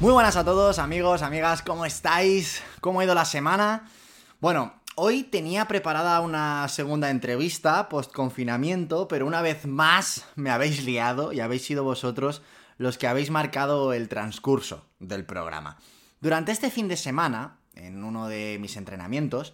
[0.00, 2.62] Muy buenas a todos, amigos, amigas, ¿cómo estáis?
[2.80, 3.86] ¿Cómo ha ido la semana?
[4.40, 10.84] Bueno, hoy tenía preparada una segunda entrevista post confinamiento, pero una vez más me habéis
[10.86, 12.40] liado y habéis sido vosotros
[12.78, 15.76] los que habéis marcado el transcurso del programa.
[16.22, 19.52] Durante este fin de semana, en uno de mis entrenamientos,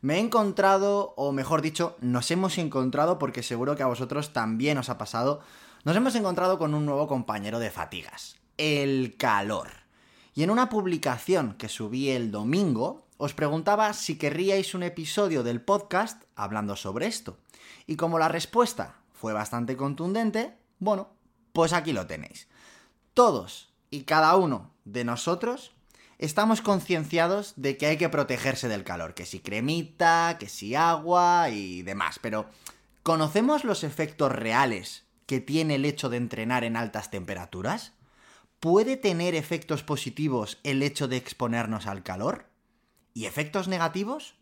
[0.00, 4.78] me he encontrado, o mejor dicho, nos hemos encontrado, porque seguro que a vosotros también
[4.78, 5.40] os ha pasado,
[5.82, 9.87] nos hemos encontrado con un nuevo compañero de fatigas, el calor.
[10.38, 15.60] Y en una publicación que subí el domingo, os preguntaba si querríais un episodio del
[15.60, 17.38] podcast hablando sobre esto.
[17.88, 21.08] Y como la respuesta fue bastante contundente, bueno,
[21.52, 22.46] pues aquí lo tenéis.
[23.14, 25.72] Todos y cada uno de nosotros
[26.18, 31.50] estamos concienciados de que hay que protegerse del calor, que si cremita, que si agua
[31.50, 32.46] y demás, pero
[33.02, 37.97] ¿conocemos los efectos reales que tiene el hecho de entrenar en altas temperaturas?
[38.60, 42.46] ¿Puede tener efectos positivos el hecho de exponernos al calor?
[43.14, 44.34] ¿Y efectos negativos?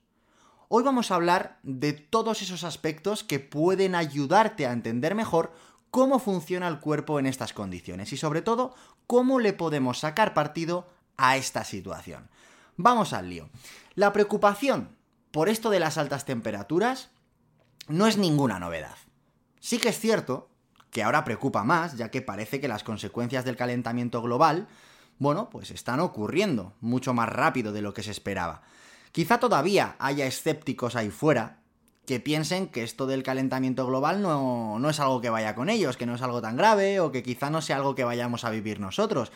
[0.69, 5.53] Hoy vamos a hablar de todos esos aspectos que pueden ayudarte a entender mejor
[5.91, 8.75] cómo funciona el cuerpo en estas condiciones y sobre todo
[9.07, 12.31] cómo le podemos sacar partido a esta situación.
[12.79, 13.51] Vamos al lío.
[13.97, 14.97] La preocupación
[15.31, 17.11] por esto de las altas temperaturas
[17.87, 18.97] no es ninguna novedad.
[19.61, 20.49] Sí que es cierto
[20.97, 24.67] que ahora preocupa más, ya que parece que las consecuencias del calentamiento global,
[25.19, 28.63] bueno, pues están ocurriendo mucho más rápido de lo que se esperaba.
[29.13, 31.59] Quizá todavía haya escépticos ahí fuera
[32.07, 35.99] que piensen que esto del calentamiento global no, no es algo que vaya con ellos,
[35.99, 38.51] que no es algo tan grave o que quizá no sea algo que vayamos a
[38.51, 39.33] vivir nosotros.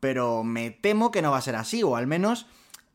[0.00, 2.46] Pero me temo que no va a ser así, o al menos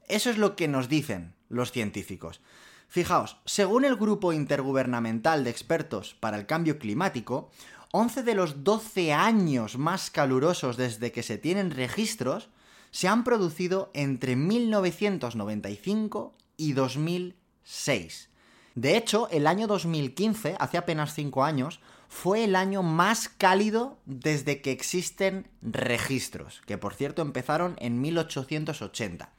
[0.08, 2.42] eso es lo que nos dicen los científicos.
[2.88, 7.52] Fijaos, según el Grupo Intergubernamental de Expertos para el Cambio Climático,
[7.92, 12.50] 11 de los 12 años más calurosos desde que se tienen registros
[12.92, 18.30] se han producido entre 1995 y 2006.
[18.76, 24.62] De hecho, el año 2015, hace apenas 5 años, fue el año más cálido desde
[24.62, 29.34] que existen registros, que por cierto empezaron en 1880.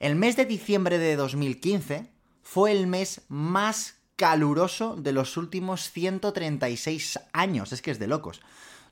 [0.00, 2.10] El mes de diciembre de 2015
[2.42, 8.42] fue el mes más caluroso de los últimos 136 años, es que es de locos.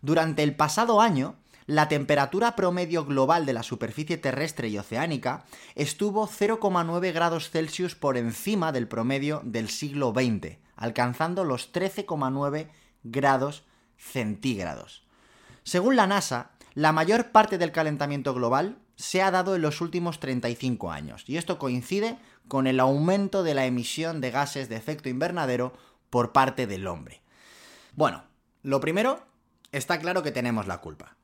[0.00, 1.34] Durante el pasado año,
[1.66, 5.44] la temperatura promedio global de la superficie terrestre y oceánica
[5.74, 12.68] estuvo 0,9 grados Celsius por encima del promedio del siglo XX, alcanzando los 13,9
[13.02, 13.64] grados
[13.98, 15.02] centígrados.
[15.62, 20.20] Según la NASA, la mayor parte del calentamiento global se ha dado en los últimos
[20.20, 22.16] 35 años, y esto coincide
[22.48, 25.72] con el aumento de la emisión de gases de efecto invernadero
[26.10, 27.22] por parte del hombre.
[27.94, 28.24] Bueno,
[28.62, 29.26] lo primero,
[29.72, 31.16] está claro que tenemos la culpa.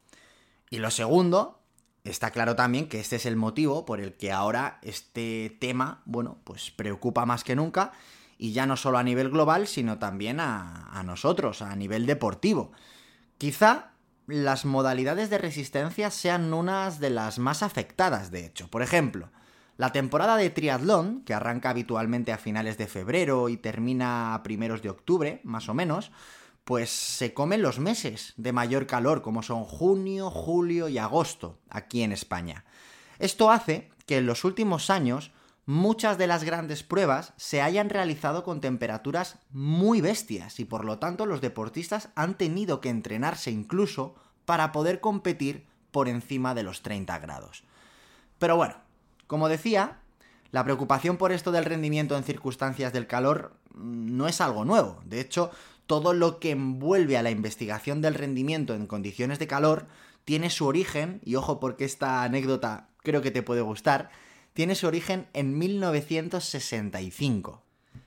[0.70, 1.62] Y lo segundo,
[2.04, 6.38] está claro también que este es el motivo por el que ahora este tema, bueno,
[6.44, 7.92] pues preocupa más que nunca,
[8.36, 12.72] y ya no solo a nivel global, sino también a, a nosotros, a nivel deportivo.
[13.38, 13.92] Quizá
[14.26, 18.68] las modalidades de resistencia sean unas de las más afectadas, de hecho.
[18.68, 19.30] Por ejemplo,
[19.76, 24.82] la temporada de triatlón, que arranca habitualmente a finales de febrero y termina a primeros
[24.82, 26.12] de octubre, más o menos,
[26.64, 32.02] pues se comen los meses de mayor calor, como son junio, julio y agosto, aquí
[32.02, 32.64] en España.
[33.18, 35.32] Esto hace que en los últimos años
[35.66, 40.98] muchas de las grandes pruebas se hayan realizado con temperaturas muy bestias y por lo
[40.98, 46.82] tanto los deportistas han tenido que entrenarse incluso para poder competir por encima de los
[46.82, 47.64] 30 grados.
[48.38, 48.76] Pero bueno,
[49.26, 50.00] como decía,
[50.50, 55.00] la preocupación por esto del rendimiento en circunstancias del calor mm, no es algo nuevo.
[55.04, 55.50] De hecho,
[55.86, 59.86] todo lo que envuelve a la investigación del rendimiento en condiciones de calor
[60.24, 64.10] tiene su origen, y ojo porque esta anécdota creo que te puede gustar,
[64.54, 67.62] tiene su origen en 1965.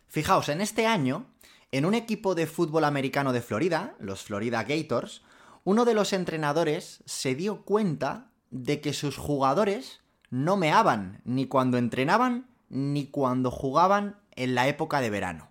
[0.08, 1.28] Fijaos, en este año,
[1.72, 5.22] en un equipo de fútbol americano de Florida, los Florida Gators,
[5.66, 11.78] uno de los entrenadores se dio cuenta de que sus jugadores no meaban ni cuando
[11.78, 15.50] entrenaban ni cuando jugaban en la época de verano.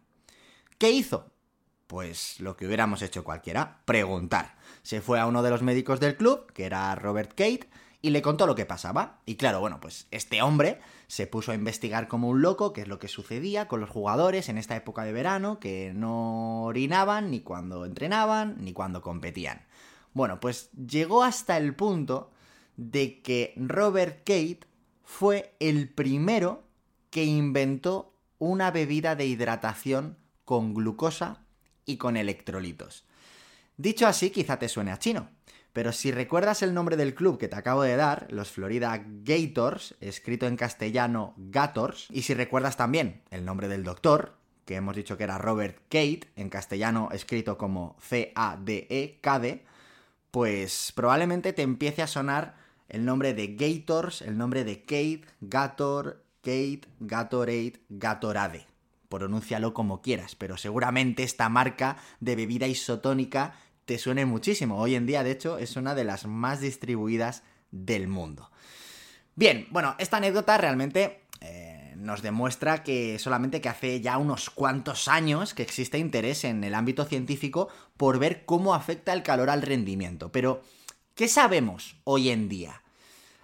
[0.79, 1.31] ¿Qué hizo?
[1.87, 4.57] Pues lo que hubiéramos hecho cualquiera, preguntar.
[4.83, 7.69] Se fue a uno de los médicos del club, que era Robert Kate,
[8.03, 9.21] y le contó lo que pasaba.
[9.25, 12.89] Y claro, bueno, pues este hombre se puso a investigar como un loco qué es
[12.89, 17.41] lo que sucedía con los jugadores en esta época de verano, que no orinaban ni
[17.41, 19.67] cuando entrenaban ni cuando competían.
[20.13, 22.31] Bueno, pues llegó hasta el punto
[22.77, 24.61] de que Robert Kate
[25.03, 26.65] fue el primero
[27.11, 31.45] que inventó una bebida de hidratación con glucosa
[31.85, 33.05] y con electrolitos.
[33.77, 35.29] Dicho así, quizá te suene a chino,
[35.73, 39.95] pero si recuerdas el nombre del club que te acabo de dar, los Florida Gators,
[40.01, 45.17] escrito en castellano Gators, y si recuerdas también el nombre del doctor, que hemos dicho
[45.17, 49.65] que era Robert Kate, en castellano escrito como C-A-D-E, Cade,
[50.31, 52.57] pues probablemente te empiece a sonar
[52.89, 58.67] el nombre de Gators, el nombre de Kate, Gator, Kate, Gatorade, Gatorade.
[59.09, 63.55] Pronúncialo como quieras, pero seguramente esta marca de bebida isotónica
[63.85, 64.79] te suene muchísimo.
[64.79, 68.51] Hoy en día, de hecho, es una de las más distribuidas del mundo.
[69.35, 75.09] Bien, bueno, esta anécdota realmente eh, nos demuestra que solamente que hace ya unos cuantos
[75.09, 79.63] años que existe interés en el ámbito científico por ver cómo afecta el calor al
[79.63, 80.33] rendimiento.
[80.33, 80.63] Pero,
[81.17, 82.83] ¿qué sabemos hoy en día?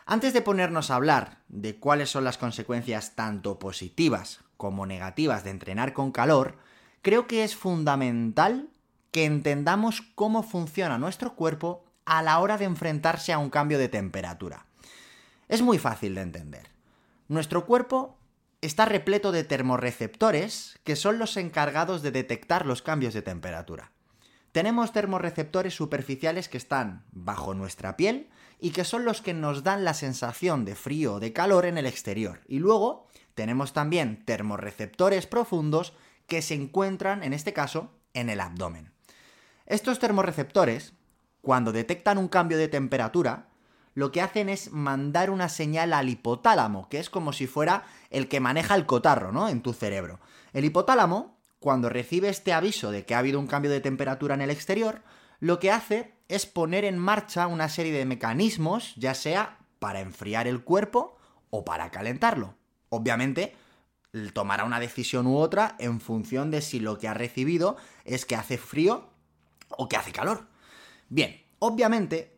[0.04, 5.50] Antes de ponernos a hablar de cuáles son las consecuencias tanto positivas como negativas de
[5.50, 6.58] entrenar con calor,
[7.00, 8.68] creo que es fundamental
[9.10, 13.88] que entendamos cómo funciona nuestro cuerpo a la hora de enfrentarse a un cambio de
[13.88, 14.66] temperatura.
[15.48, 16.68] Es muy fácil de entender.
[17.28, 18.18] Nuestro cuerpo
[18.60, 23.92] está repleto de termorreceptores que son los encargados de detectar los cambios de temperatura.
[24.52, 28.28] Tenemos termorreceptores superficiales que están bajo nuestra piel
[28.60, 31.78] y que son los que nos dan la sensación de frío o de calor en
[31.78, 32.42] el exterior.
[32.46, 35.94] Y luego tenemos también termorreceptores profundos
[36.26, 38.92] que se encuentran, en este caso, en el abdomen.
[39.64, 40.92] Estos termorreceptores,
[41.40, 43.48] cuando detectan un cambio de temperatura,
[43.94, 48.28] lo que hacen es mandar una señal al hipotálamo, que es como si fuera el
[48.28, 49.48] que maneja el cotarro, ¿no?
[49.48, 50.20] En tu cerebro.
[50.52, 54.42] El hipotálamo, cuando recibe este aviso de que ha habido un cambio de temperatura en
[54.42, 55.00] el exterior,
[55.40, 60.46] lo que hace es poner en marcha una serie de mecanismos, ya sea para enfriar
[60.46, 61.16] el cuerpo
[61.48, 62.56] o para calentarlo.
[62.90, 63.54] Obviamente,
[64.34, 68.36] tomará una decisión u otra en función de si lo que ha recibido es que
[68.36, 69.08] hace frío
[69.70, 70.48] o que hace calor.
[71.08, 72.31] Bien, obviamente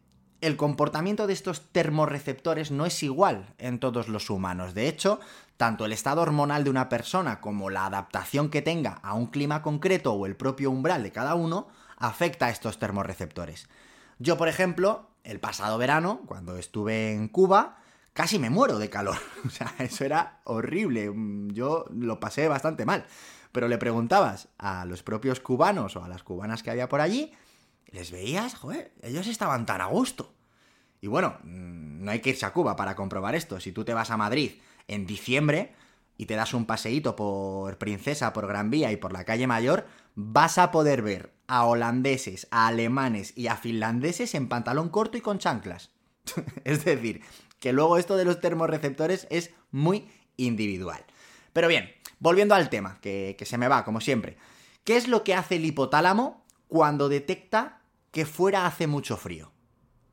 [0.46, 4.74] el comportamiento de estos termorreceptores no es igual en todos los humanos.
[4.74, 5.20] De hecho,
[5.56, 9.62] tanto el estado hormonal de una persona como la adaptación que tenga a un clima
[9.62, 13.68] concreto o el propio umbral de cada uno afecta a estos termorreceptores.
[14.18, 17.78] Yo, por ejemplo, el pasado verano, cuando estuve en Cuba,
[18.12, 19.16] casi me muero de calor.
[19.46, 21.12] O sea, eso era horrible.
[21.52, 23.06] Yo lo pasé bastante mal
[23.54, 27.32] pero le preguntabas a los propios cubanos o a las cubanas que había por allí,
[27.92, 30.33] les veías, joder, ellos estaban tan a gusto.
[31.04, 33.60] Y bueno, mm, no hay que irse a Cuba para comprobar esto.
[33.60, 34.52] Si tú te vas a Madrid
[34.88, 35.74] en diciembre
[36.16, 39.86] y te das un paseíto por Princesa, por Gran Vía y por la calle Mayor,
[40.14, 45.20] vas a poder ver a holandeses, a alemanes y a finlandeses en pantalón corto y
[45.20, 45.90] con chanclas.
[46.64, 47.20] es decir,
[47.60, 50.08] que luego esto de los termorreceptores es muy
[50.38, 51.04] individual.
[51.52, 54.38] Pero bien, volviendo al tema, que, se me va, como siempre.
[54.84, 59.53] ¿Qué es lo que hace el hipotálamo cuando detecta que fuera hace mucho frío?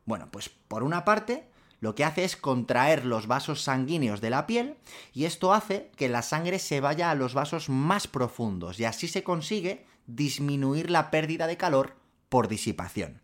[0.05, 1.47] Bueno, pues por una parte,
[1.79, 4.77] lo que hace es contraer los vasos sanguíneos de la piel
[5.13, 9.07] y esto hace que la sangre se vaya a los vasos más profundos y así
[9.07, 11.95] se consigue disminuir la pérdida de calor
[12.29, 13.21] por disipación.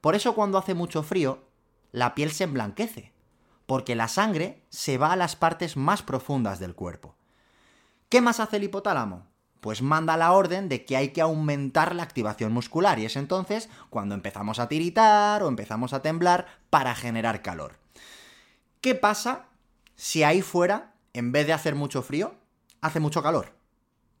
[0.00, 1.44] Por eso cuando hace mucho frío,
[1.92, 3.12] la piel se emblanquece,
[3.66, 7.14] porque la sangre se va a las partes más profundas del cuerpo.
[8.08, 9.29] ¿Qué más hace el hipotálamo?
[9.60, 13.68] Pues manda la orden de que hay que aumentar la activación muscular y es entonces
[13.90, 17.78] cuando empezamos a tiritar o empezamos a temblar para generar calor.
[18.80, 19.46] ¿Qué pasa
[19.96, 22.34] si ahí fuera, en vez de hacer mucho frío,
[22.80, 23.52] hace mucho calor?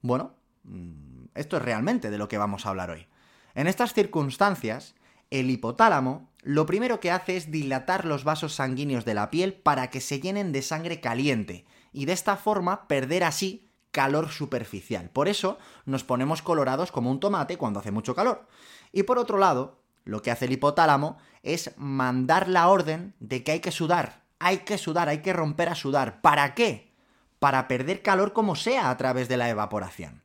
[0.02, 3.06] Bueno, mm, esto es realmente de lo que vamos a hablar hoy.
[3.54, 4.94] En estas circunstancias,
[5.30, 9.90] el hipotálamo lo primero que hace es dilatar los vasos sanguíneos de la piel para
[9.90, 15.10] que se llenen de sangre caliente y de esta forma perder así calor superficial.
[15.10, 18.46] Por eso nos ponemos colorados como un tomate cuando hace mucho calor.
[18.92, 23.52] Y por otro lado, lo que hace el hipotálamo es mandar la orden de que
[23.52, 26.20] hay que sudar hay que sudar, hay que romper a sudar.
[26.22, 26.90] ¿Para qué?
[27.38, 30.22] Para perder calor como sea a través de la evaporación.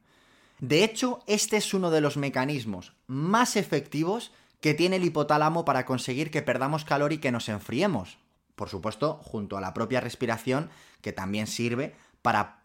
[0.60, 4.32] De hecho, este es uno de los mecanismos más efectivos
[4.62, 8.18] que tiene el hipotálamo para conseguir que perdamos calor y que nos enfriemos.
[8.56, 10.70] Por supuesto, junto a la propia respiración,
[11.02, 11.94] que también sirve
[12.26, 12.60] para,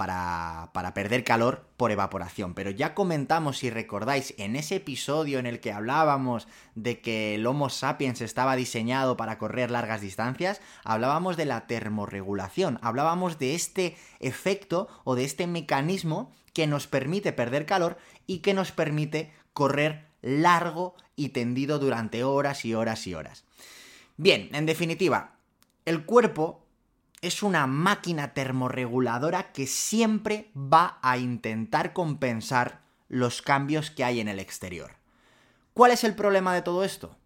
[0.72, 2.54] para, perder calor por evaporación.
[2.54, 7.46] Pero ya comentamos, si recordáis, en ese episodio en el que hablábamos de que el
[7.46, 13.98] Homo sapiens estaba diseñado para correr largas distancias, hablábamos de la termorregulación, hablábamos de este
[14.18, 20.06] efecto o de este mecanismo que nos permite perder calor y que nos permite correr
[20.22, 23.44] largo y tendido durante horas y horas y horas.
[24.16, 25.34] Bien, en definitiva,
[25.84, 26.64] el cuerpo
[27.22, 34.28] es una máquina termorreguladora que siempre va a intentar compensar los cambios que hay en
[34.28, 34.92] el exterior.
[35.74, 37.16] ¿Cuál es el problema de todo esto?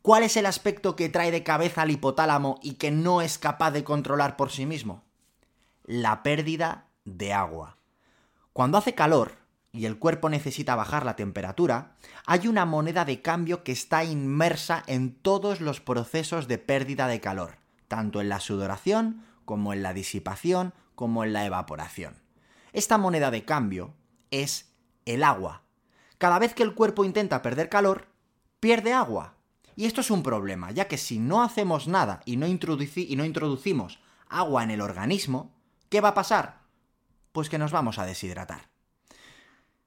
[0.00, 3.70] ¿Cuál es el aspecto que trae de cabeza al hipotálamo y que no es capaz
[3.70, 5.04] de controlar por sí mismo?
[5.84, 7.76] La pérdida de agua.
[8.52, 9.36] Cuando hace calor
[9.72, 14.82] y el cuerpo necesita bajar la temperatura, hay una moneda de cambio que está inmersa
[14.86, 17.61] en todos los procesos de pérdida de calor
[17.92, 22.22] tanto en la sudoración como en la disipación como en la evaporación.
[22.72, 23.92] Esta moneda de cambio
[24.30, 24.72] es
[25.04, 25.64] el agua.
[26.16, 28.06] Cada vez que el cuerpo intenta perder calor,
[28.60, 29.34] pierde agua.
[29.76, 33.24] Y esto es un problema, ya que si no hacemos nada y no, y no
[33.26, 35.54] introducimos agua en el organismo,
[35.90, 36.62] ¿qué va a pasar?
[37.32, 38.70] Pues que nos vamos a deshidratar.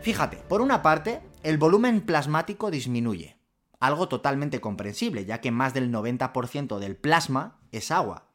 [0.00, 3.36] Fíjate, por una parte, el volumen plasmático disminuye,
[3.80, 8.29] algo totalmente comprensible, ya que más del 90% del plasma es agua.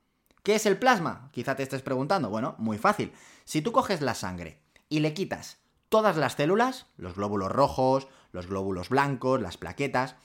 [0.45, 1.29] ¿Qué es el plasma?
[1.31, 2.29] Quizá te estés preguntando.
[2.29, 3.11] Bueno, muy fácil.
[3.45, 5.57] Si tú coges la sangre y le quitas
[5.89, 10.15] todas las células, los glóbulos rojos, los glóbulos blancos, las plaquetas,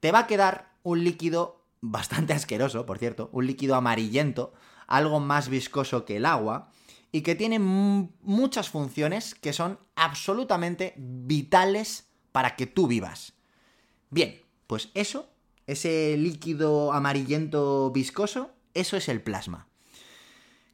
[0.00, 4.52] te va a quedar un líquido bastante asqueroso, por cierto, un líquido amarillento,
[4.88, 6.72] algo más viscoso que el agua,
[7.12, 13.34] y que tiene muchas funciones que son absolutamente vitales para que tú vivas.
[14.10, 15.28] Bien, pues eso,
[15.68, 18.50] ese líquido amarillento viscoso,
[18.80, 19.66] eso es el plasma.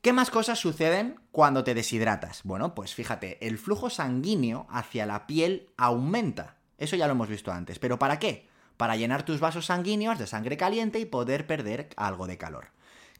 [0.07, 2.43] ¿Qué más cosas suceden cuando te deshidratas?
[2.45, 6.59] Bueno, pues fíjate, el flujo sanguíneo hacia la piel aumenta.
[6.79, 7.81] Eso ya lo hemos visto antes.
[7.81, 8.47] ¿Pero para qué?
[8.77, 12.69] Para llenar tus vasos sanguíneos de sangre caliente y poder perder algo de calor.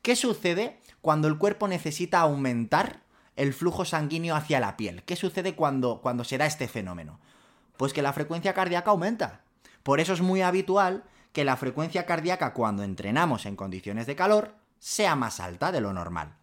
[0.01, 3.01] ¿Qué sucede cuando el cuerpo necesita aumentar
[3.35, 5.03] el flujo sanguíneo hacia la piel?
[5.03, 7.19] ¿Qué sucede cuando, cuando se da este fenómeno?
[7.77, 9.41] Pues que la frecuencia cardíaca aumenta.
[9.83, 11.03] Por eso es muy habitual
[11.33, 15.93] que la frecuencia cardíaca cuando entrenamos en condiciones de calor sea más alta de lo
[15.93, 16.37] normal.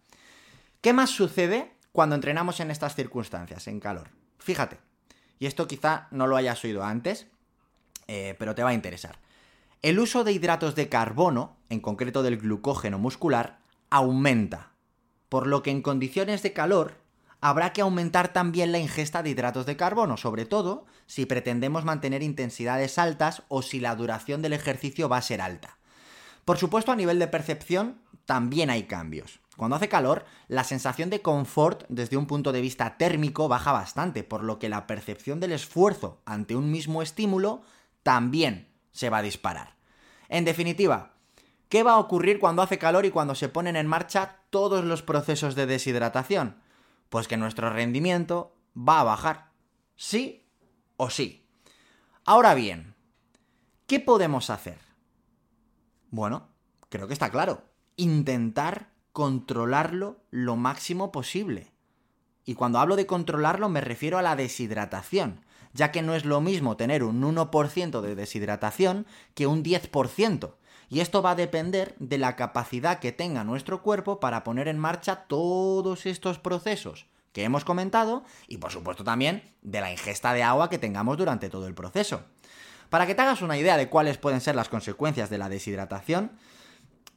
[0.80, 4.10] ¿Qué más sucede cuando entrenamos en estas circunstancias, en calor?
[4.38, 4.78] Fíjate,
[5.38, 7.26] y esto quizá no lo hayas oído antes,
[8.06, 9.18] eh, pero te va a interesar.
[9.82, 13.60] El uso de hidratos de carbono, en concreto del glucógeno muscular,
[13.90, 14.72] aumenta,
[15.28, 17.04] por lo que en condiciones de calor
[17.40, 22.22] habrá que aumentar también la ingesta de hidratos de carbono, sobre todo si pretendemos mantener
[22.22, 25.76] intensidades altas o si la duración del ejercicio va a ser alta.
[26.46, 29.40] Por supuesto, a nivel de percepción, también hay cambios.
[29.56, 34.24] Cuando hace calor, la sensación de confort desde un punto de vista térmico baja bastante,
[34.24, 37.62] por lo que la percepción del esfuerzo ante un mismo estímulo
[38.02, 39.76] también se va a disparar.
[40.28, 41.14] En definitiva,
[41.68, 45.02] ¿qué va a ocurrir cuando hace calor y cuando se ponen en marcha todos los
[45.02, 46.56] procesos de deshidratación?
[47.08, 49.50] Pues que nuestro rendimiento va a bajar.
[49.94, 50.48] Sí
[50.96, 51.46] o sí.
[52.24, 52.96] Ahora bien,
[53.86, 54.78] ¿qué podemos hacer?
[56.10, 56.48] Bueno,
[56.88, 61.72] creo que está claro intentar controlarlo lo máximo posible.
[62.44, 65.40] Y cuando hablo de controlarlo me refiero a la deshidratación,
[65.72, 70.54] ya que no es lo mismo tener un 1% de deshidratación que un 10%.
[70.88, 74.78] Y esto va a depender de la capacidad que tenga nuestro cuerpo para poner en
[74.78, 80.44] marcha todos estos procesos que hemos comentado y por supuesto también de la ingesta de
[80.44, 82.22] agua que tengamos durante todo el proceso.
[82.90, 86.30] Para que te hagas una idea de cuáles pueden ser las consecuencias de la deshidratación,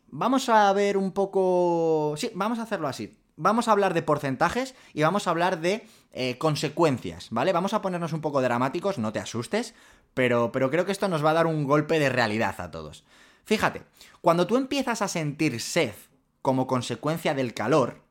[0.09, 2.15] vamos a ver un poco...
[2.17, 3.17] Sí, vamos a hacerlo así.
[3.35, 7.53] Vamos a hablar de porcentajes y vamos a hablar de eh, consecuencias, ¿vale?
[7.53, 9.75] Vamos a ponernos un poco dramáticos, no te asustes,
[10.15, 13.03] pero, pero creo que esto nos va a dar un golpe de realidad a todos.
[13.45, 13.83] Fíjate,
[14.21, 15.93] cuando tú empiezas a sentir sed
[16.41, 18.01] como consecuencia del calor,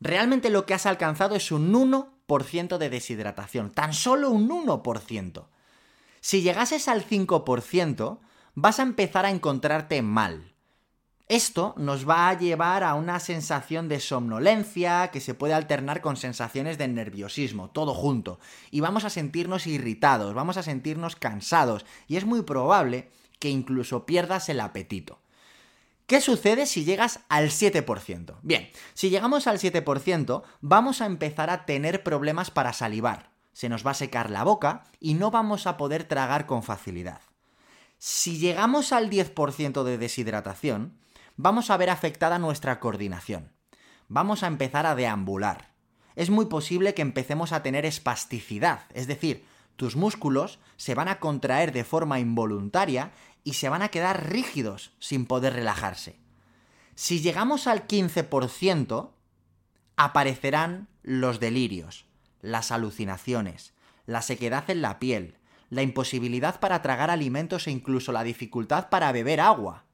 [0.00, 5.46] realmente lo que has alcanzado es un 1% de deshidratación, tan solo un 1%.
[6.20, 8.18] Si llegases al 5%,
[8.54, 10.54] vas a empezar a encontrarte mal.
[11.28, 16.16] Esto nos va a llevar a una sensación de somnolencia que se puede alternar con
[16.16, 18.40] sensaciones de nerviosismo, todo junto.
[18.70, 24.06] Y vamos a sentirnos irritados, vamos a sentirnos cansados y es muy probable que incluso
[24.06, 25.20] pierdas el apetito.
[26.06, 28.36] ¿Qué sucede si llegas al 7%?
[28.40, 33.32] Bien, si llegamos al 7%, vamos a empezar a tener problemas para salivar.
[33.52, 37.20] Se nos va a secar la boca y no vamos a poder tragar con facilidad.
[37.98, 40.96] Si llegamos al 10% de deshidratación,
[41.38, 43.52] vamos a ver afectada nuestra coordinación.
[44.08, 45.72] Vamos a empezar a deambular.
[46.16, 51.20] Es muy posible que empecemos a tener espasticidad, es decir, tus músculos se van a
[51.20, 53.12] contraer de forma involuntaria
[53.44, 56.18] y se van a quedar rígidos sin poder relajarse.
[56.96, 59.12] Si llegamos al 15%,
[59.96, 62.06] aparecerán los delirios,
[62.40, 63.74] las alucinaciones,
[64.06, 65.36] la sequedad en la piel,
[65.70, 69.84] la imposibilidad para tragar alimentos e incluso la dificultad para beber agua.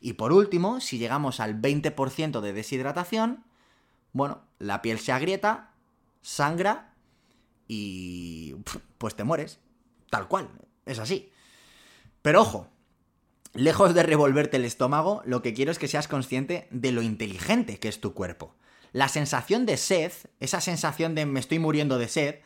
[0.00, 3.44] Y por último, si llegamos al 20% de deshidratación,
[4.12, 5.72] bueno, la piel se agrieta,
[6.22, 6.94] sangra
[7.66, 8.54] y
[8.98, 9.60] pues te mueres.
[10.10, 10.48] Tal cual,
[10.86, 11.30] es así.
[12.22, 12.68] Pero ojo,
[13.54, 17.78] lejos de revolverte el estómago, lo que quiero es que seas consciente de lo inteligente
[17.78, 18.54] que es tu cuerpo.
[18.92, 22.36] La sensación de sed, esa sensación de me estoy muriendo de sed,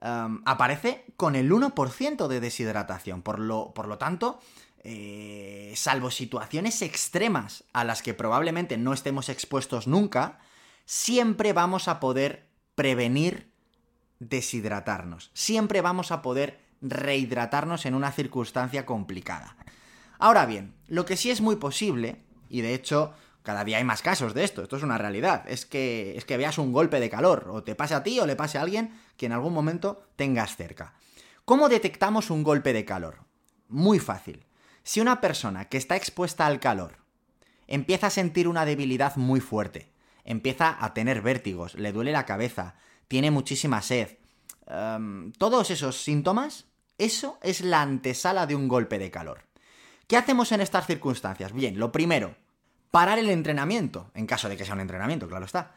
[0.00, 3.22] em, aparece con el 1% de deshidratación.
[3.22, 4.38] Por lo, por lo tanto,
[4.84, 10.38] eh, salvo situaciones extremas a las que probablemente no estemos expuestos nunca,
[10.84, 13.52] siempre vamos a poder prevenir
[14.20, 15.30] deshidratarnos.
[15.34, 19.56] Siempre vamos a poder rehidratarnos en una circunstancia complicada.
[20.18, 24.02] Ahora bien, lo que sí es muy posible, y de hecho cada día hay más
[24.02, 27.08] casos de esto, esto es una realidad, es que, es que veas un golpe de
[27.08, 30.02] calor, o te pase a ti o le pase a alguien que en algún momento
[30.16, 30.92] tengas cerca.
[31.44, 33.20] ¿Cómo detectamos un golpe de calor?
[33.68, 34.44] Muy fácil.
[34.88, 36.96] Si una persona que está expuesta al calor
[37.66, 39.92] empieza a sentir una debilidad muy fuerte,
[40.24, 42.74] empieza a tener vértigos, le duele la cabeza,
[43.06, 44.16] tiene muchísima sed,
[44.66, 46.64] em, todos esos síntomas,
[46.96, 49.42] eso es la antesala de un golpe de calor.
[50.06, 51.52] ¿Qué hacemos en estas circunstancias?
[51.52, 52.34] Bien, lo primero,
[52.90, 55.72] parar el entrenamiento, en caso de que sea un entrenamiento, claro está.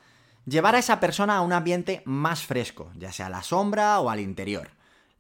[0.45, 4.09] Llevar a esa persona a un ambiente más fresco, ya sea a la sombra o
[4.09, 4.69] al interior.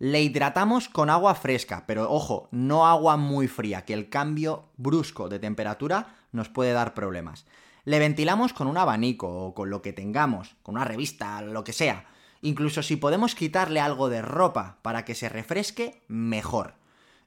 [0.03, 5.29] Le hidratamos con agua fresca, pero ojo, no agua muy fría, que el cambio brusco
[5.29, 7.45] de temperatura nos puede dar problemas.
[7.85, 11.71] Le ventilamos con un abanico o con lo que tengamos, con una revista, lo que
[11.71, 12.07] sea.
[12.41, 16.73] Incluso si podemos quitarle algo de ropa para que se refresque, mejor.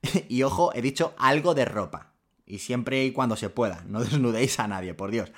[0.28, 2.10] y ojo, he dicho algo de ropa.
[2.44, 5.30] Y siempre y cuando se pueda, no desnudéis a nadie, por Dios.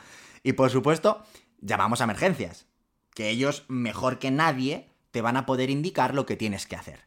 [0.42, 1.22] Y por supuesto,
[1.61, 2.64] llamamos a emergencias,
[3.12, 7.05] que ellos, mejor que nadie, te van a poder indicar lo que tienes que hacer.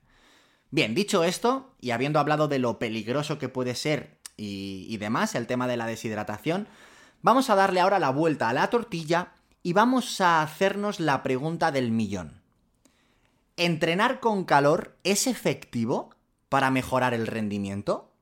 [0.72, 5.36] Bien, dicho esto, y habiendo hablado de lo peligroso que puede ser y, y demás,
[5.36, 6.68] el tema de la deshidratación,
[7.22, 11.72] Vamos a darle ahora la vuelta a la tortilla y vamos a hacernos la pregunta
[11.72, 12.42] del millón.
[13.58, 16.16] ¿Entrenar con calor es efectivo
[16.48, 18.14] para mejorar el rendimiento?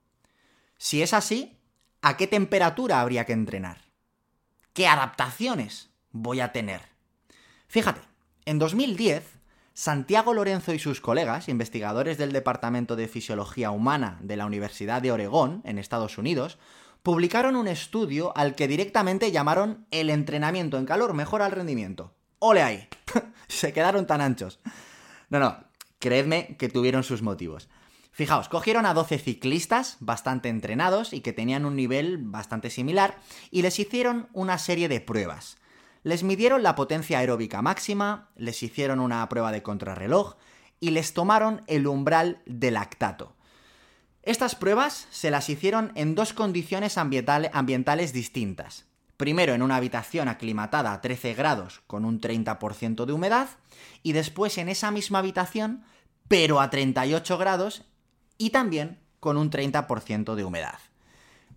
[0.80, 1.60] Si es así,
[2.02, 3.82] ¿a qué temperatura habría que entrenar?
[4.74, 6.82] ¿Qué adaptaciones voy a tener?
[7.68, 8.02] Fíjate,
[8.46, 9.24] en 2010,
[9.80, 15.12] Santiago Lorenzo y sus colegas, investigadores del Departamento de Fisiología Humana de la Universidad de
[15.12, 16.58] Oregón, en Estados Unidos,
[17.04, 22.16] publicaron un estudio al que directamente llamaron el entrenamiento en calor mejora el rendimiento.
[22.40, 22.88] ¡Ole ahí!
[23.48, 24.60] Se quedaron tan anchos.
[25.30, 25.64] No, no,
[26.00, 27.70] creedme que tuvieron sus motivos.
[28.12, 33.20] Fijaos, cogieron a 12 ciclistas bastante entrenados y que tenían un nivel bastante similar
[33.52, 35.60] y les hicieron una serie de pruebas.
[36.04, 40.36] Les midieron la potencia aeróbica máxima, les hicieron una prueba de contrarreloj
[40.80, 43.36] y les tomaron el umbral de lactato.
[44.24, 48.86] Estas pruebas se las hicieron en dos condiciones ambientales distintas.
[49.16, 53.50] Primero en una habitación aclimatada a 13 grados con un 30% de humedad
[54.04, 55.84] y después en esa misma habitación
[56.28, 57.84] pero a 38 grados
[58.38, 60.80] y también con un 30% de humedad.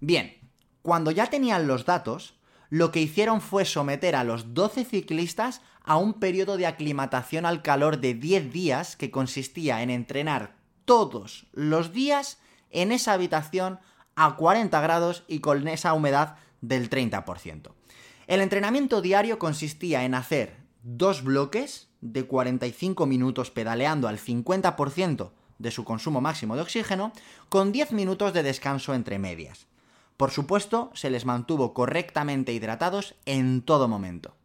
[0.00, 0.36] Bien,
[0.82, 2.34] cuando ya tenían los datos,
[2.70, 7.62] lo que hicieron fue someter a los 12 ciclistas a un periodo de aclimatación al
[7.62, 12.38] calor de 10 días que consistía en entrenar todos los días
[12.70, 13.80] en esa habitación
[14.14, 17.72] a 40 grados y con esa humedad del 30%.
[18.26, 25.70] El entrenamiento diario consistía en hacer dos bloques de 45 minutos pedaleando al 50% de
[25.70, 27.12] su consumo máximo de oxígeno,
[27.48, 29.66] con 10 minutos de descanso entre medias.
[30.20, 34.36] Por supuesto, se les mantuvo correctamente hidratados en todo momento.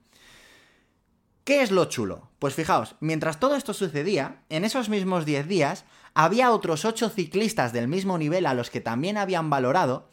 [1.43, 2.29] ¿Qué es lo chulo?
[2.39, 5.83] Pues fijaos, mientras todo esto sucedía, en esos mismos 10 días,
[6.13, 10.07] había otros 8 ciclistas del mismo nivel a los que también habían valorado,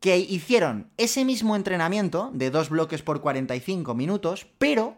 [0.00, 4.96] que hicieron ese mismo entrenamiento de dos bloques por 45 minutos, pero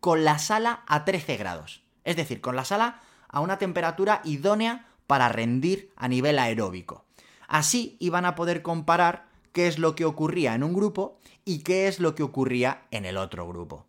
[0.00, 1.84] con la sala a 13 grados.
[2.02, 7.04] Es decir, con la sala a una temperatura idónea para rendir a nivel aeróbico.
[7.46, 11.88] Así iban a poder comparar qué es lo que ocurría en un grupo y qué
[11.88, 13.86] es lo que ocurría en el otro grupo.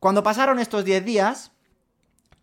[0.00, 1.52] Cuando pasaron estos 10 días,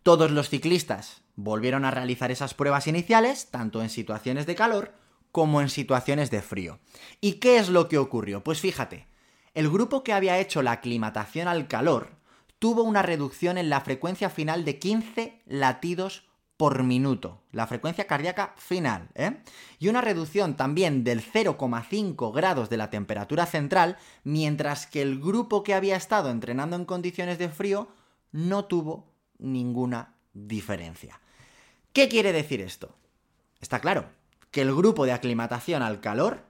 [0.02, 4.94] todos los ciclistas volvieron a realizar esas pruebas iniciales, tanto en situaciones de calor
[5.30, 6.80] como en situaciones de frío.
[7.20, 8.42] ¿Y qué es lo que ocurrió?
[8.42, 9.06] Pues fíjate,
[9.54, 12.10] el grupo que había hecho la aclimatación al calor
[12.58, 16.24] tuvo una reducción en la frecuencia final de 15 latidos
[16.62, 19.38] por minuto, la frecuencia cardíaca final, ¿eh?
[19.80, 25.64] Y una reducción también del 0,5 grados de la temperatura central, mientras que el grupo
[25.64, 27.88] que había estado entrenando en condiciones de frío
[28.30, 31.20] no tuvo ninguna diferencia.
[31.92, 32.94] ¿Qué quiere decir esto?
[33.60, 34.10] Está claro,
[34.52, 36.44] que el grupo de aclimatación al calor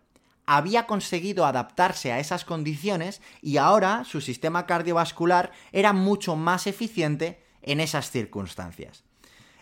[0.45, 7.43] había conseguido adaptarse a esas condiciones y ahora su sistema cardiovascular era mucho más eficiente
[7.63, 9.05] en esas circunstancias.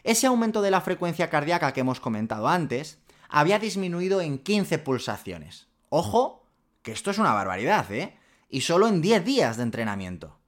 [0.02, 5.68] Ese aumento de la frecuencia cardíaca que hemos comentado antes había disminuido en 15 pulsaciones.
[5.88, 6.44] Ojo,
[6.82, 8.16] que esto es una barbaridad, ¿eh?
[8.48, 10.38] Y solo en 10 días de entrenamiento.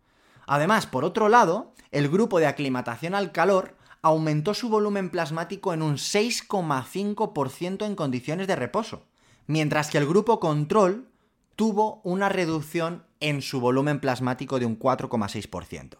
[0.47, 5.83] Además, por otro lado, el grupo de aclimatación al calor aumentó su volumen plasmático en
[5.83, 9.07] un 6,5% en condiciones de reposo,
[9.47, 11.09] mientras que el grupo control
[11.55, 15.99] tuvo una reducción en su volumen plasmático de un 4,6%.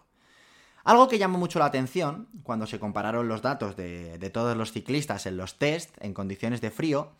[0.83, 5.25] Algo que llamó mucho la atención cuando se compararon los datos de, todos los ciclistas
[5.25, 7.13] en los test en condiciones de frío,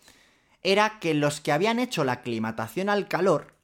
[0.63, 3.55] era que los que habían hecho la aclimatación al calor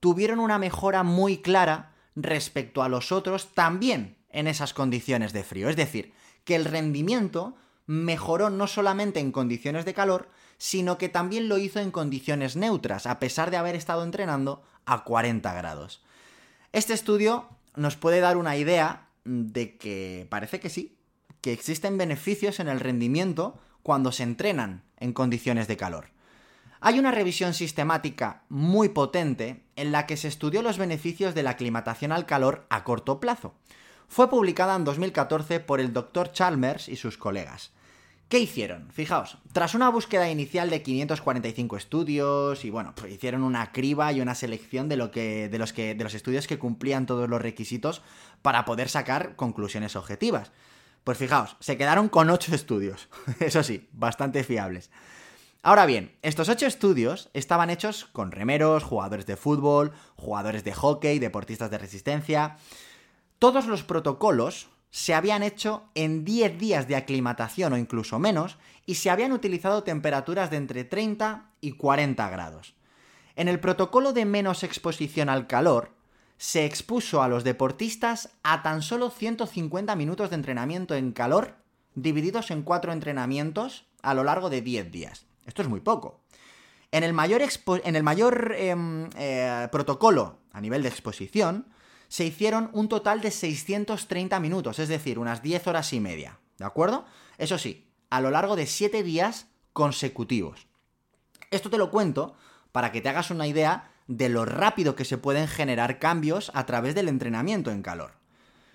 [0.00, 5.68] tuvieron una mejora muy clara respecto a los otros también en esas condiciones de frío.
[5.68, 7.54] Es decir, que el rendimiento
[7.86, 13.06] mejoró no solamente en condiciones de calor, sino que también lo hizo en condiciones neutras,
[13.06, 16.02] a pesar de haber estado entrenando a 40 grados.
[16.72, 20.98] Este estudio nos puede dar una idea de que parece que sí,
[21.40, 26.10] que existen beneficios en el rendimiento cuando se entrenan en condiciones de calor.
[26.80, 31.50] Hay una revisión sistemática muy potente en la que se estudió los beneficios de la
[31.50, 33.54] aclimatación al calor a corto plazo.
[34.08, 36.32] Fue publicada en 2014 por el Dr.
[36.32, 37.72] Chalmers y sus colegas.
[38.32, 38.88] ¿Qué hicieron?
[38.90, 44.22] Fijaos, tras una búsqueda inicial de 545 estudios y bueno, pues hicieron una criba y
[44.22, 47.42] una selección de, lo que, de, los que, de los estudios que cumplían todos los
[47.42, 48.00] requisitos
[48.40, 50.50] para poder sacar conclusiones objetivas.
[51.04, 54.90] Pues fijaos, se quedaron con 8 estudios, eso sí, bastante fiables.
[55.62, 61.18] Ahora bien, estos 8 estudios estaban hechos con remeros, jugadores de fútbol, jugadores de hockey,
[61.18, 62.56] deportistas de resistencia.
[63.38, 68.96] Todos los protocolos se habían hecho en 10 días de aclimatación o incluso menos y
[68.96, 72.74] se habían utilizado temperaturas de entre 30 y 40 grados.
[73.34, 75.92] En el protocolo de menos exposición al calor,
[76.36, 81.54] se expuso a los deportistas a tan solo 150 minutos de entrenamiento en calor
[81.94, 85.24] divididos en 4 entrenamientos a lo largo de 10 días.
[85.46, 86.20] Esto es muy poco.
[86.90, 87.40] En el mayor,
[87.84, 91.66] en el mayor em, eh, protocolo a nivel de exposición,
[92.12, 96.66] se hicieron un total de 630 minutos, es decir, unas 10 horas y media, ¿de
[96.66, 97.06] acuerdo?
[97.38, 100.66] Eso sí, a lo largo de 7 días consecutivos.
[101.50, 102.34] Esto te lo cuento
[102.70, 106.66] para que te hagas una idea de lo rápido que se pueden generar cambios a
[106.66, 108.12] través del entrenamiento en calor.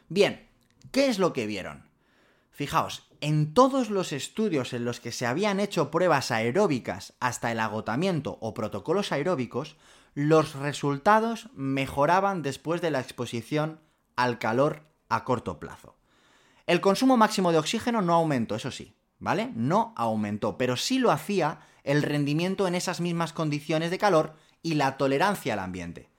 [0.09, 0.49] Bien,
[0.91, 1.87] ¿qué es lo que vieron?
[2.49, 7.59] Fijaos, en todos los estudios en los que se habían hecho pruebas aeróbicas hasta el
[7.59, 9.75] agotamiento o protocolos aeróbicos,
[10.17, 13.79] los resultados mejoraban después de la exposición
[14.15, 15.95] al calor a corto plazo.
[16.65, 19.51] El consumo máximo de oxígeno no aumentó, eso sí, ¿vale?
[19.53, 24.73] No aumentó, pero sí lo hacía el rendimiento en esas mismas condiciones de calor y
[24.73, 26.09] la tolerancia al ambiente.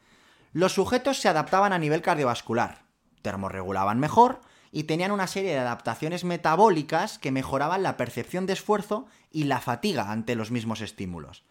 [0.52, 2.84] Los sujetos se adaptaban a nivel cardiovascular,
[3.22, 9.06] termorregulaban mejor y tenían una serie de adaptaciones metabólicas que mejoraban la percepción de esfuerzo
[9.32, 11.42] y la fatiga ante los mismos estímulos.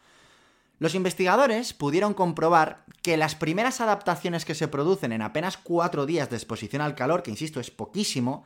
[0.79, 6.29] Los investigadores pudieron comprobar que las primeras adaptaciones que se producen en apenas cuatro días
[6.29, 8.45] de exposición al calor, que insisto es poquísimo,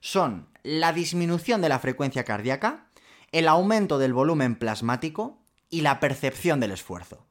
[0.00, 2.86] son la disminución de la frecuencia cardíaca,
[3.32, 7.26] el aumento del volumen plasmático y la percepción del esfuerzo.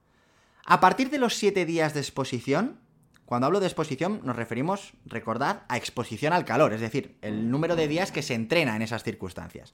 [0.66, 2.80] A partir de los siete días de exposición,
[3.26, 7.78] cuando hablo de exposición nos referimos, recordad, a exposición al calor, es decir, el número
[7.78, 9.74] de días que se entrena en esas circunstancias.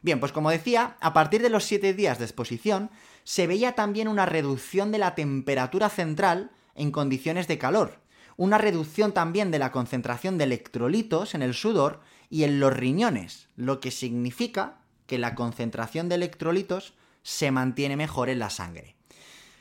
[0.00, 2.90] Bien, pues como decía, a partir de los 7 días de exposición
[3.24, 8.00] se veía también una reducción de la temperatura central en condiciones de calor,
[8.36, 13.48] una reducción también de la concentración de electrolitos en el sudor y en los riñones,
[13.56, 18.94] lo que significa que la concentración de electrolitos se mantiene mejor en la sangre.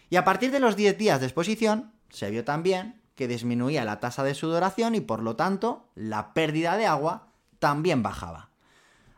[0.10, 4.00] Y a partir de los 10 días de exposición, se vio también que disminuía la
[4.00, 8.52] tasa de sudoración y por lo tanto la pérdida de agua también bajaba.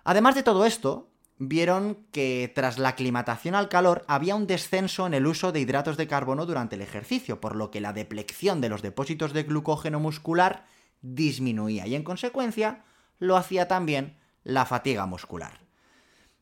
[0.05, 1.09] Además de todo esto,
[1.39, 5.97] vieron que tras la aclimatación al calor había un descenso en el uso de hidratos
[5.97, 9.99] de carbono durante el ejercicio, por lo que la deplección de los depósitos de glucógeno
[10.02, 10.65] muscular
[11.02, 12.84] disminuía y en consecuencia
[13.19, 15.62] lo hacía también la fatiga muscular.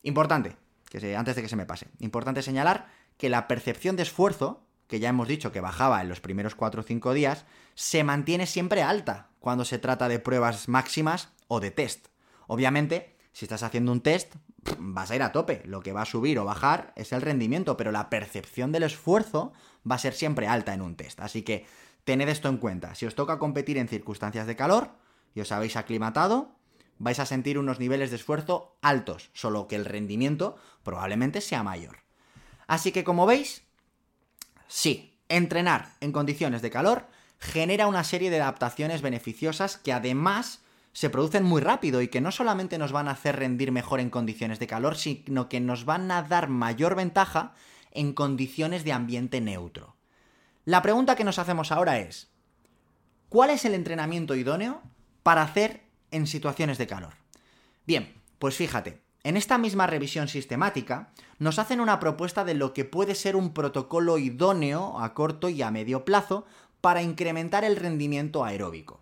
[0.01, 0.57] Importante,
[0.89, 4.99] que antes de que se me pase, importante señalar que la percepción de esfuerzo, que
[4.99, 8.81] ya hemos dicho que bajaba en los primeros 4 o 5 días, se mantiene siempre
[8.81, 12.07] alta cuando se trata de pruebas máximas o de test.
[12.47, 14.35] Obviamente, si estás haciendo un test,
[14.77, 15.61] vas a ir a tope.
[15.65, 19.53] Lo que va a subir o bajar es el rendimiento, pero la percepción del esfuerzo
[19.89, 21.19] va a ser siempre alta en un test.
[21.19, 21.65] Así que
[22.03, 22.95] tened esto en cuenta.
[22.95, 24.91] Si os toca competir en circunstancias de calor
[25.35, 26.55] y os habéis aclimatado,
[26.99, 31.99] vais a sentir unos niveles de esfuerzo altos, solo que el rendimiento probablemente sea mayor.
[32.67, 33.63] Así que como veis,
[34.67, 37.07] sí, entrenar en condiciones de calor
[37.39, 40.61] genera una serie de adaptaciones beneficiosas que además
[40.97, 44.09] se producen muy rápido y que no solamente nos van a hacer rendir mejor en
[44.09, 47.53] condiciones de calor, sino que nos van a dar mayor ventaja
[47.91, 49.95] en condiciones de ambiente neutro.
[50.65, 52.31] La pregunta que nos hacemos ahora es,
[53.29, 54.81] ¿cuál es el entrenamiento idóneo
[55.21, 57.13] para hacer en situaciones de calor?
[57.85, 62.85] Bien, pues fíjate, en esta misma revisión sistemática nos hacen una propuesta de lo que
[62.85, 66.47] puede ser un protocolo idóneo a corto y a medio plazo
[66.81, 68.96] para incrementar el rendimiento aeróbico.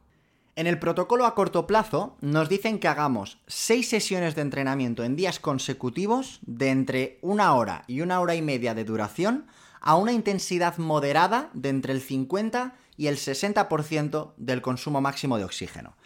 [0.57, 5.17] En el protocolo a corto plazo nos dicen que hagamos 6 sesiones de entrenamiento en
[5.17, 9.47] días consecutivos de entre una hora y una hora y media de duración
[9.81, 15.43] a una intensidad moderada de entre el 50 y el 60% del consumo máximo de
[15.43, 15.97] oxígeno.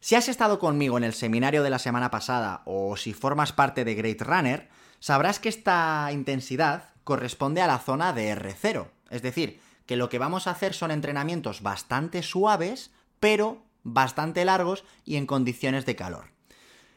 [0.00, 3.84] Si has estado conmigo en el seminario de la semana pasada o si formas parte
[3.84, 8.86] de Great Runner, sabrás que esta intensidad corresponde a la zona de R0.
[9.10, 14.84] Es decir, que lo que vamos a hacer son entrenamientos bastante suaves, pero bastante largos
[15.04, 16.26] y en condiciones de calor.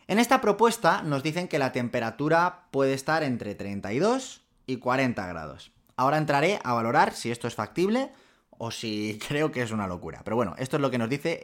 [0.08, 5.72] En esta propuesta nos dicen que la temperatura puede estar entre 32 y 40 grados.
[5.96, 8.12] Ahora entraré a valorar si esto es factible
[8.50, 10.22] o si creo que es una locura.
[10.24, 11.42] Pero bueno, esto es lo que nos dice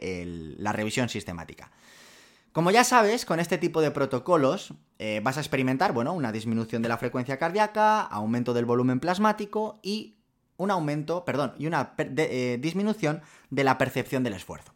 [0.58, 1.70] la revisión sistemática.
[2.52, 6.82] Como ya sabes, con este tipo de protocolos eh, vas a experimentar, bueno, una disminución
[6.82, 10.16] de la frecuencia cardíaca, aumento del volumen plasmático y
[10.56, 14.74] un aumento, perdón, y una eh, disminución de la percepción del esfuerzo.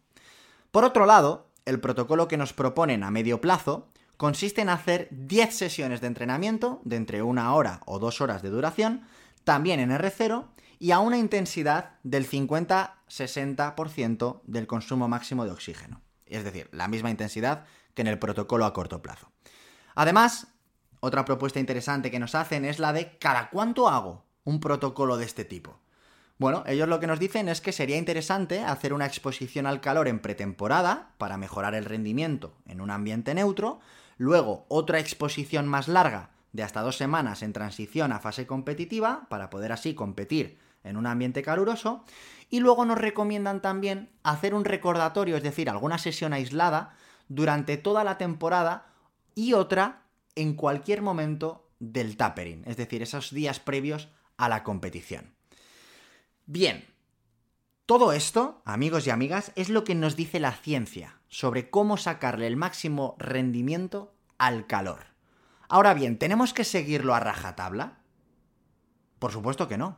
[0.75, 5.55] Por otro lado, el protocolo que nos proponen a medio plazo consiste en hacer 10
[5.55, 9.07] sesiones de entrenamiento de entre una hora o dos horas de duración,
[9.45, 16.01] también en R0 y a una intensidad del 50-60% del consumo máximo de oxígeno.
[16.25, 19.31] Es decir, la misma intensidad que en el protocolo a corto plazo.
[19.95, 20.47] Además,
[20.99, 25.23] otra propuesta interesante que nos hacen es la de ¿cada cuánto hago un protocolo de
[25.23, 25.79] este tipo?
[26.37, 30.09] Bueno, ellos lo que nos dicen es que sería interesante hacer una exposición al calor
[30.09, 33.79] en pretemporada para mejorar el rendimiento en un ambiente neutro,
[34.17, 39.49] luego otra exposición más larga de hasta dos semanas en transición a fase competitiva para
[39.49, 42.03] poder así competir en un ambiente caluroso
[42.49, 46.95] y luego nos recomiendan también hacer un recordatorio, es decir, alguna sesión aislada
[47.29, 48.87] durante toda la temporada
[49.35, 50.03] y otra
[50.35, 55.34] en cualquier momento del tapering, es decir, esos días previos a la competición.
[56.47, 56.85] Bien,
[57.87, 62.45] todo esto, amigos y amigas, es lo que nos dice la ciencia sobre cómo sacarle
[62.45, 65.07] el máximo rendimiento al calor.
[65.69, 67.97] Ahora bien, ¿tenemos que seguirlo a rajatabla?
[69.17, 69.97] Por supuesto que no.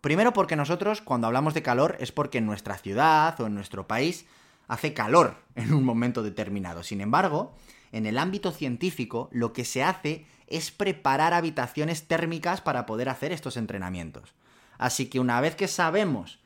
[0.00, 3.86] Primero porque nosotros cuando hablamos de calor es porque en nuestra ciudad o en nuestro
[3.86, 4.26] país
[4.66, 6.82] hace calor en un momento determinado.
[6.82, 7.54] Sin embargo,
[7.92, 13.30] en el ámbito científico lo que se hace es preparar habitaciones térmicas para poder hacer
[13.30, 14.34] estos entrenamientos.
[14.78, 16.40] Así que una vez que sabemos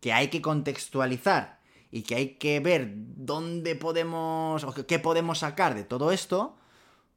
[0.00, 5.74] que hay que contextualizar y que hay que ver dónde podemos o qué podemos sacar
[5.74, 6.56] de todo esto,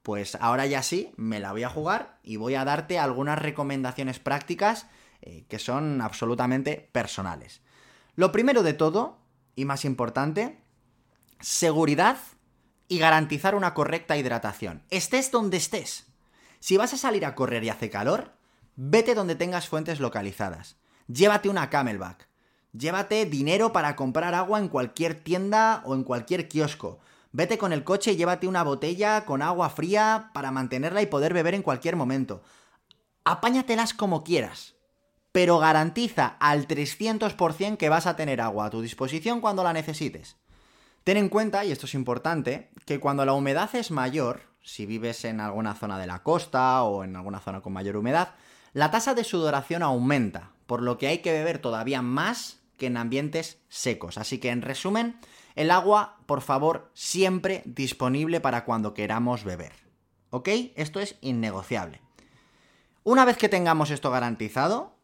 [0.01, 4.19] pues ahora ya sí, me la voy a jugar y voy a darte algunas recomendaciones
[4.19, 4.87] prácticas
[5.21, 7.61] eh, que son absolutamente personales.
[8.15, 9.19] Lo primero de todo,
[9.55, 10.59] y más importante,
[11.39, 12.17] seguridad
[12.87, 14.83] y garantizar una correcta hidratación.
[14.89, 16.07] Estés donde estés.
[16.59, 18.33] Si vas a salir a correr y hace calor,
[18.75, 20.77] vete donde tengas fuentes localizadas.
[21.07, 22.27] Llévate una camelback.
[22.71, 26.99] Llévate dinero para comprar agua en cualquier tienda o en cualquier kiosco.
[27.31, 31.33] Vete con el coche y llévate una botella con agua fría para mantenerla y poder
[31.33, 32.43] beber en cualquier momento.
[33.25, 34.75] Apáñatelas como quieras,
[35.31, 40.37] pero garantiza al 300% que vas a tener agua a tu disposición cuando la necesites.
[41.03, 45.25] Ten en cuenta, y esto es importante, que cuando la humedad es mayor, si vives
[45.25, 48.35] en alguna zona de la costa o en alguna zona con mayor humedad,
[48.73, 52.97] la tasa de sudoración aumenta, por lo que hay que beber todavía más que en
[52.97, 54.17] ambientes secos.
[54.17, 55.19] Así que en resumen,
[55.55, 59.73] el agua, por favor, siempre disponible para cuando queramos beber.
[60.31, 60.49] ¿Ok?
[60.75, 62.01] Esto es innegociable.
[63.03, 64.95] Una vez que tengamos esto garantizado,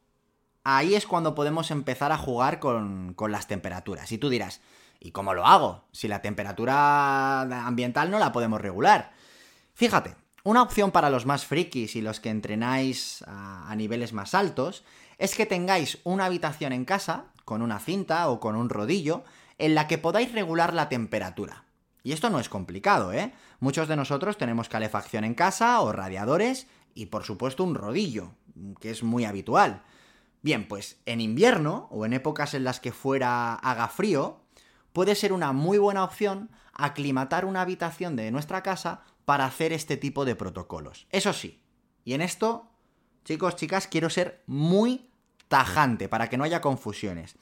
[0.64, 4.12] ahí es cuando podemos empezar a jugar con, con las temperaturas.
[4.12, 4.62] Y tú dirás,
[5.00, 5.86] ¿y cómo lo hago?
[5.92, 9.12] Si la temperatura ambiental no la podemos regular.
[9.76, 14.34] Fíjate, una opción para los más frikis y los que entrenáis a, a, niveles más
[14.34, 14.84] altos
[15.18, 19.24] es que tengáis una habitación en casa con una cinta o con un rodillo
[19.58, 21.66] en la que podáis regular la temperatura.
[22.04, 23.34] Y esto no es complicado, ¿eh?
[23.60, 28.32] Muchos de nosotros tenemos calefacción en casa o radiadores y por supuesto un rodillo,
[28.80, 29.84] que es muy habitual.
[30.42, 34.40] Bien, pues en invierno o en épocas en las que fuera haga frío,
[34.94, 36.50] puede ser una muy buena opción
[36.86, 41.08] aclimatar una habitación de nuestra casa para hacer este tipo de protocolos.
[41.12, 41.62] Eso sí,
[42.04, 42.68] y en esto,
[43.26, 45.10] chicos, chicas, quiero ser muy
[45.48, 47.36] tajante para que no haya confusiones.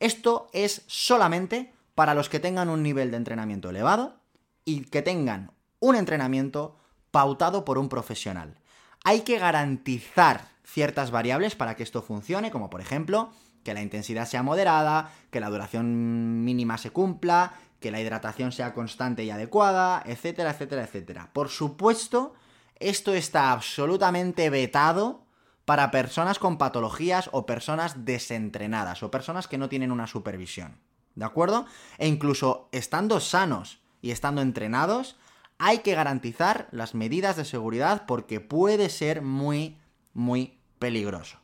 [0.00, 4.20] Esto es solamente para los que tengan un nivel de entrenamiento elevado
[4.64, 6.76] y que tengan un entrenamiento
[7.10, 8.58] pautado por un profesional.
[9.04, 13.30] Hay que garantizar ciertas variables para que esto funcione, como por ejemplo
[13.62, 17.54] que la intensidad sea moderada, que la duración mínima se cumpla,
[17.84, 21.28] que la hidratación sea constante y adecuada, etcétera, etcétera, etcétera.
[21.34, 22.32] Por supuesto,
[22.76, 25.26] esto está absolutamente vetado
[25.66, 30.78] para personas con patologías o personas desentrenadas o personas que no tienen una supervisión.
[31.14, 31.66] ¿De acuerdo?
[31.98, 35.16] E incluso estando sanos y estando entrenados,
[35.58, 39.76] hay que garantizar las medidas de seguridad porque puede ser muy,
[40.14, 41.36] muy peligroso.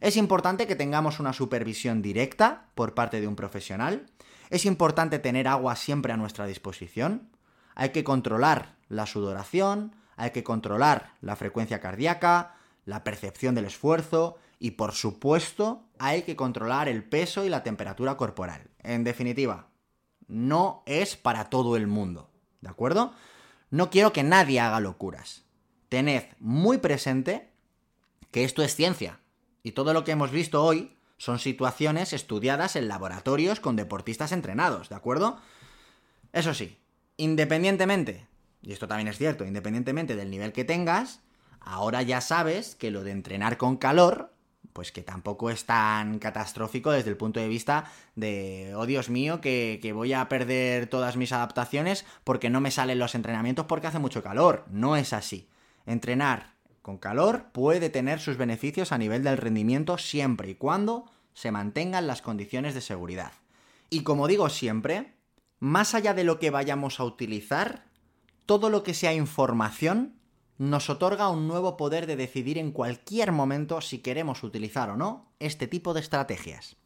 [0.00, 4.06] Es importante que tengamos una supervisión directa por parte de un profesional.
[4.50, 7.30] Es importante tener agua siempre a nuestra disposición.
[7.76, 14.36] Hay que controlar la sudoración, hay que controlar la frecuencia cardíaca, la percepción del esfuerzo
[14.58, 18.70] y por supuesto hay que controlar el peso y la temperatura corporal.
[18.80, 19.68] En definitiva,
[20.26, 23.12] no es para todo el mundo, ¿de acuerdo?
[23.70, 25.44] No quiero que nadie haga locuras.
[25.88, 27.50] Tened muy presente
[28.32, 29.20] que esto es ciencia
[29.62, 34.88] y todo lo que hemos visto hoy son situaciones estudiadas en laboratorios con deportistas entrenados,
[34.88, 35.38] ¿de acuerdo?
[36.32, 36.78] Eso sí,
[37.18, 38.26] independientemente,
[38.62, 41.20] y esto también es cierto, independientemente del nivel que tengas,
[41.60, 44.32] Ahora ya sabes que lo de entrenar con calor,
[44.72, 47.84] pues que tampoco es tan catastrófico desde el punto de vista
[48.16, 52.70] de, oh Dios mío, que, que, voy a perder todas mis adaptaciones porque no me
[52.70, 54.64] salen los entrenamientos porque hace mucho calor.
[54.70, 55.48] No es así.
[55.86, 61.50] Entrenar con calor puede tener sus beneficios a nivel del rendimiento siempre y cuando se
[61.50, 63.32] mantengan las condiciones de seguridad.
[63.90, 65.14] Y como digo siempre,
[65.58, 67.84] más allá de lo que vayamos a utilizar,
[68.46, 70.16] todo lo que sea información
[70.58, 75.32] nos otorga un nuevo poder de decidir en cualquier momento si queremos utilizar o no
[75.38, 76.76] este tipo de estrategias.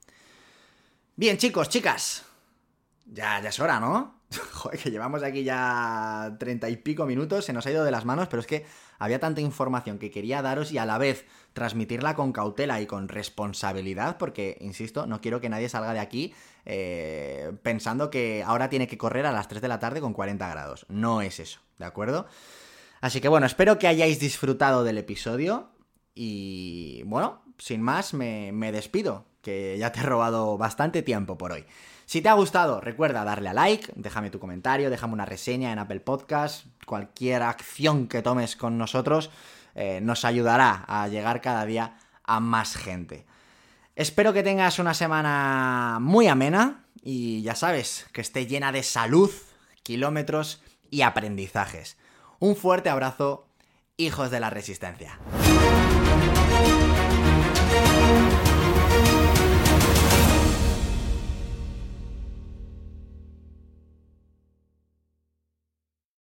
[1.17, 2.25] Bien, chicos, chicas.
[3.07, 4.21] Ya, es hora, ¿no?
[4.53, 8.05] Joder, que llevamos aquí ya treinta y pico minutos, se nos ha ido de las
[8.05, 8.67] manos, pero es que
[8.99, 13.09] había tanta información que quería daros y a la vez transmitirla con cautela y con
[13.09, 18.87] responsabilidad, porque, insisto, no quiero que nadie salga de aquí eh, pensando que ahora tiene
[18.87, 20.87] que correr a las 3 de la tarde con 40 grados.
[20.89, 22.27] No es eso, ¿de acuerdo?
[23.01, 25.69] Así que bueno, espero que hayáis disfrutado del episodio
[26.15, 31.67] y bueno, sin más me, despido, que ya te he robado bastante tiempo por hoy.
[32.07, 35.79] Si te ha gustado, recuerda darle a like, déjame tu comentario, déjame una reseña en
[35.79, 39.31] Apple Podcast, cualquier acción que tomes con nosotros
[39.75, 43.27] eh, nos ayudará a llegar cada día a más gente.
[43.97, 49.31] Espero que tengas una semana muy amena y ya sabes, que esté llena de salud,
[49.83, 51.97] kilómetros y aprendizajes.
[52.39, 53.47] Un fuerte abrazo,
[53.97, 55.19] hijos de la resistencia.